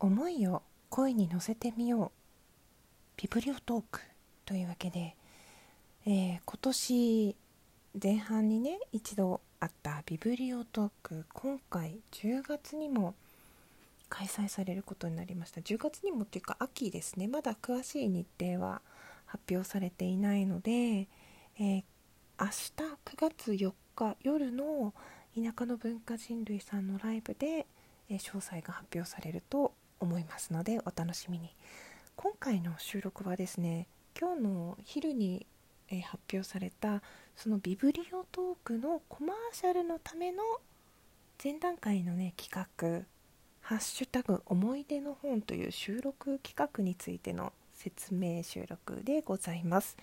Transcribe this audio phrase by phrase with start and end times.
[0.00, 2.10] 思いを声に乗せてみよう。
[3.18, 4.00] ビブリオトーク
[4.46, 5.14] というわけで、
[6.06, 7.36] えー、今年
[8.02, 13.14] 前半にね一度あったビブリオトーク今回10月にも
[14.08, 15.60] 開催されることになりました。
[15.60, 17.28] 10月にもっていうか秋ですね。
[17.28, 18.80] まだ詳しい日程は
[19.26, 21.82] 発表されていないので、えー、
[22.38, 22.72] 明日
[23.04, 24.94] 9月4日夜の
[25.34, 27.66] 田舎の文化人類さんのライブで、
[28.08, 31.54] え、詳細が発表されると思いますのでお楽しみに。
[32.16, 33.86] 今回の収録はですね
[34.18, 35.46] 今日の昼に、
[36.04, 37.02] 発表された
[37.34, 40.42] そのビブリオトークのコマーシャルのための
[41.42, 43.06] 前段階のね企画
[43.60, 49.96] 「ハッシュタグ思い出の本」という収録企画についての説明収録でございます、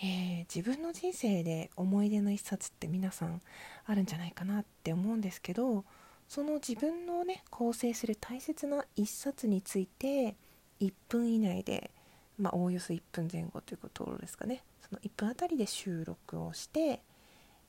[0.00, 3.40] えー、自分の人生で思い出の一冊って皆さん
[3.86, 5.84] あるんじゃないかなって思うんですけど
[6.28, 10.36] その自分のね構成する大切な一冊について
[10.80, 11.90] 1分以内で
[12.38, 14.62] まあおおよそ1分前後ということですかね。
[14.88, 17.00] その1分あたりで収録をして、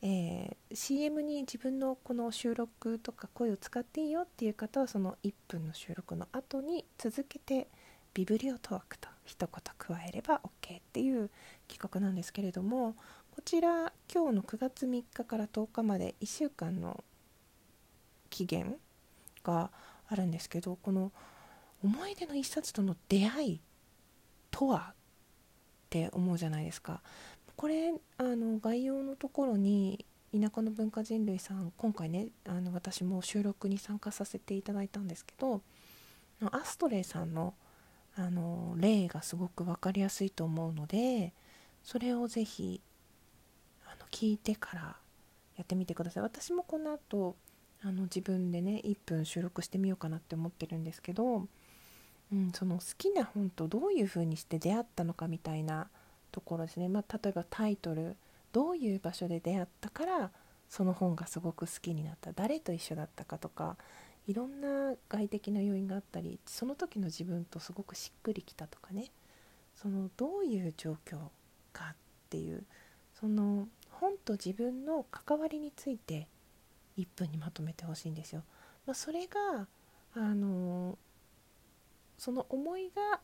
[0.02, 7.68] えー、CM に自分のこの収録とか声を使っていいよっていう方はその1分の収録の後に続けて
[8.14, 11.30] ビブリオトークと一言加えれば OK っていう
[11.66, 12.94] 企画なんですけれども
[13.34, 17.02] こちら今日の9月3日から10日まで1週間の
[18.38, 18.76] 期限
[19.42, 19.70] が
[20.08, 21.10] あるんですけどこの
[21.82, 23.60] 思い出の一冊との出会い
[24.50, 24.94] とはっ
[25.90, 27.02] て思うじゃないですか。
[27.56, 35.62] これあの概要のところに田舎の文化人類さん今回ねあの私も収録に参加させていただいたんですけど
[36.52, 37.54] アストレイさんの
[38.14, 41.32] あの例がすごく分かりやすいと思うので
[41.82, 42.80] それをぜひ
[43.86, 44.96] あの聞いてから
[45.56, 46.22] やってみてください。
[46.22, 47.34] 私もこの後
[47.82, 51.46] あの自分でね1分収録してみようかなって思ってるんですけど、
[52.32, 55.88] うん、その好きな本とどういう風にして出会ったのかみたいな
[56.32, 58.16] ところですね、まあ、例えばタイトル
[58.52, 60.30] どういう場所で出会ったから
[60.68, 62.32] その本がすごく好きになった。
[62.32, 63.76] 誰と一緒だったかとか
[64.26, 69.10] いろんな外的な要因があったりその時の自分とすごくしっくりきたとかね。
[69.74, 71.18] そのどういう状況
[71.72, 71.96] かっ
[72.30, 72.64] ていう
[73.20, 76.26] その本と自分の関わりについて
[76.98, 78.42] 1分にまとめてほしいんですよ。
[78.86, 79.66] まあ、それが
[80.14, 80.98] あの
[82.18, 83.20] その思いが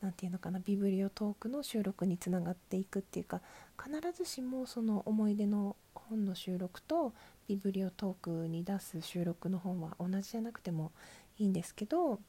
[0.00, 3.40] 何て言うのかなビブリオトークの収録につながっていくっていうか
[3.82, 7.12] 必ずしもその思い出の本の収録と
[7.48, 10.92] ビブリオトークに出す収録の本は同じじゃなくても
[11.38, 12.20] いいんですけど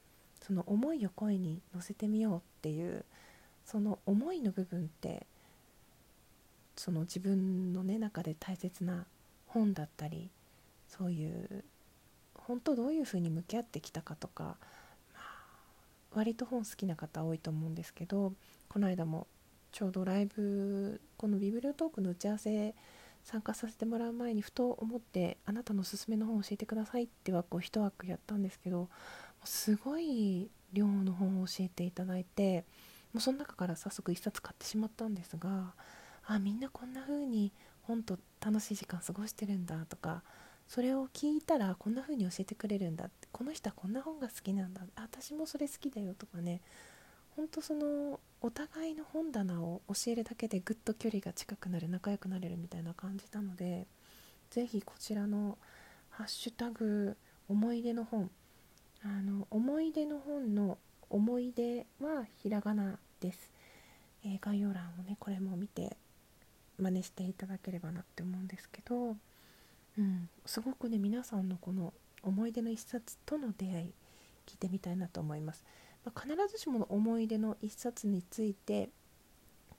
[0.42, 3.04] その思いを声に乗せてみようっていう
[3.64, 5.26] その思いの部分って
[6.76, 9.06] その自分の、ね、中で大切な
[9.46, 10.30] 本だったり
[10.88, 11.64] そういう
[12.34, 14.56] 本当どういうふうに向き合ってきたかとか、
[15.14, 15.20] まあ、
[16.14, 18.32] 割と本好きな方多いと思うんですけど
[18.68, 19.26] この間も
[19.72, 22.74] ちょうどライブこのビブリオトークの打ち合わせ
[23.24, 28.88] 参加させてもらう前にふと思ってあなたのおすすめの本教えてくださいって枠を1枠やったんですけど
[29.44, 32.64] すごい量の本を教えていただいて
[33.12, 35.74] もうその中から早速1冊買ってしまったんですが
[36.24, 40.22] あみんなこんな風に本と楽しい時間過ごしてるんだとか
[40.68, 43.06] それを聞いたらこんな風に教えてくれるんだ。
[43.06, 44.82] ってこの人はこんな本が好きなんだ。
[44.96, 46.60] 私もそれ好きだよとかね。
[47.36, 53.86] ほんとそのお互いの本棚を教えるだけでぐっと距離が近くなる仲良くなれるみたいな感じなので
[54.50, 55.58] 是非こちらの
[56.08, 57.14] 「ハッシュタグ
[57.48, 58.30] 思い出の本」
[59.04, 60.78] あの思い出の本の
[61.10, 63.52] 思い出はひらがなです、
[64.24, 65.96] えー、概要欄をねこれも見て
[66.78, 69.16] 真似していただければなって思うんですけど、
[69.98, 71.92] うん、すごくね皆さんのこの
[72.22, 73.94] 思い出の一冊との出会い
[74.46, 75.64] 聞いてみたいなと思います。
[76.04, 78.90] まあ、必ずしも思い出の一冊について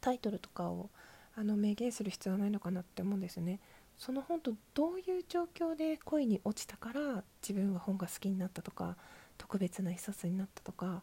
[0.01, 0.89] タイトルとかを
[1.35, 3.59] あの明言する必要はないのかなって思うんですよね。
[3.97, 8.95] その本とどういう状況で恋に落ちたから自分は本が好きになったとか
[9.37, 11.01] 特別な一冊になったとか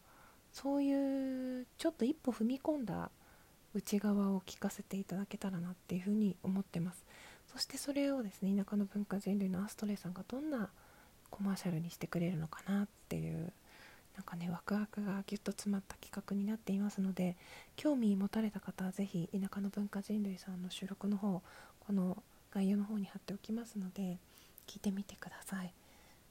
[0.53, 3.11] そういうちょっと一歩踏み込んだ
[3.75, 7.05] 内側を聞かせていただけたらなっていうふうに思ってます
[7.55, 10.69] そしてそれをですね田舎の文化人類のアストレイさんがどんな
[11.31, 13.53] コマーシャルにしてくれるのかなっていう
[14.17, 17.37] なんかねワクワクがぎゅっと詰まった企画になっていますので
[17.77, 21.43] 興味持たれた方は是非田舎の文化人類さんの収録の方
[21.87, 22.23] この
[22.53, 24.19] 概要の方に貼っておきますので
[24.67, 25.67] 聞いてみてください。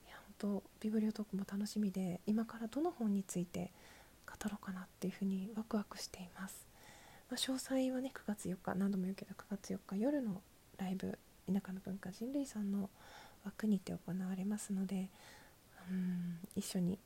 [0.07, 3.71] いや本当ビブリオトークも楽しみで今からどの本について
[4.25, 6.65] 語ろうかなっていうふうにワクワクしています、
[7.29, 10.41] まあ、詳細はね9月4日何度も言うけど9月4日夜の
[10.83, 12.89] ライブ田舎の文化人類さんの
[13.45, 15.09] 枠にて行われますので
[15.89, 16.99] うん一緒に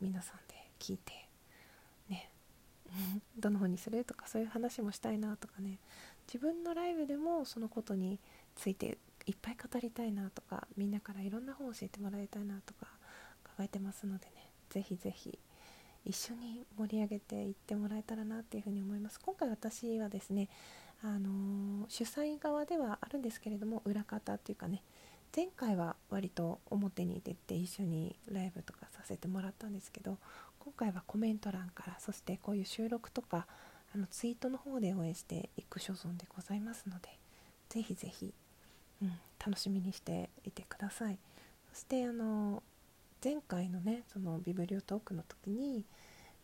[0.00, 1.12] 皆さんで聞いて
[2.08, 2.30] ね
[3.38, 5.78] どの本にするとかそういう話もしたいなとかね
[6.26, 8.18] 自分のライブでもそのことに
[8.56, 12.86] ついていっぱい語りたいなとかみんなからいろんな本を教えてもらいたいなとか
[13.44, 15.38] 考えてますのでねぜひぜひ
[16.04, 19.20] 一緒に盛り上げていってもらえたらなっていうふうに思います。
[19.20, 20.48] 今回私はですね
[21.02, 24.82] あの、主催側ではあるんですけれども裏方っていうかね
[25.34, 30.18] 前回は割と表に出て一緒にライブとかさせてもらったんですけど
[30.58, 33.46] 今回はコメント欄からそしてこういう収録とか
[33.94, 37.08] あのツイートの方で応援していく所存でございますので
[37.68, 38.34] ぜひぜひ、
[39.02, 39.12] うん、
[39.44, 41.18] 楽しみにしていてください。
[41.72, 42.62] そしてあの
[43.22, 45.84] 前回のねそのビブリオトークの時に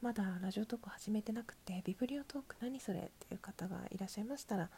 [0.02, 4.68] まだラジオトーク始めてなくてビブリオトーク何それっていう方がいらっしゃいましたら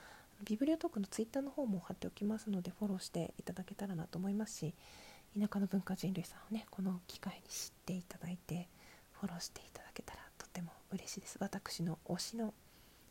[0.44, 4.74] ビブリオトークのツイッターの方も貼っておきますのでフォローしていただけたらなと思いますし
[5.38, 8.68] 田舎の文化人類さんをねこの機会に知っていただいて
[9.20, 11.36] フォローしていただけたらとても嬉しいです。
[11.40, 12.54] 私の推しの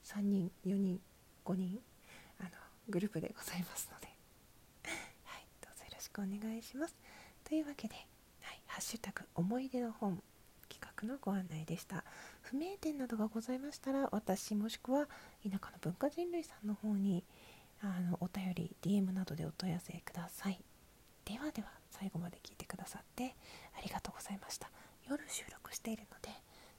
[0.05, 1.01] 3人4人
[1.45, 1.79] 5人
[2.39, 2.49] あの
[2.87, 4.07] グループでございますので。
[5.25, 6.95] はいどうぞよろしくお願いします。
[7.43, 7.95] というわけで
[8.41, 10.23] はいハッシュタグ思い出の本
[10.97, 12.03] 学のご案内でした。
[12.41, 15.05] 不明点などがございましたら私もしくは
[15.43, 17.23] 田舎の文化人類さんの方に
[17.81, 20.59] あのお便り DM などでお問い合わせください。
[21.25, 23.35] ではでは最後まで聞いてくださって
[23.77, 24.71] ありがとうございました。
[25.07, 26.29] 夜収録しているので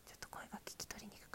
[0.06, 1.27] ちょっと声が聞き取りにく